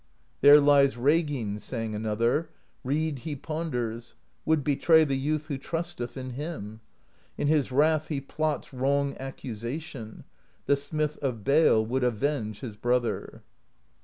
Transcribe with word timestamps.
There 0.39 0.59
lies 0.59 0.97
Reginn— 0.97 1.59
sang 1.59 1.93
another— 1.93 2.49
Rede 2.83 3.19
he 3.19 3.35
ponders, 3.35 4.15
Would 4.45 4.63
betray 4.63 5.03
the 5.03 5.13
youth 5.15 5.45
Who 5.45 5.59
trusteth 5.59 6.17
in 6.17 6.31
him: 6.31 6.81
In 7.37 7.47
his 7.47 7.71
wrath 7.71 8.07
he 8.07 8.19
plots 8.19 8.73
Wrong 8.73 9.15
accusation; 9.19 10.23
The 10.65 10.75
smith 10.75 11.17
of 11.21 11.43
bale 11.43 11.85
Would 11.85 12.03
avenge 12.03 12.61
his 12.61 12.77
brother. 12.77 13.43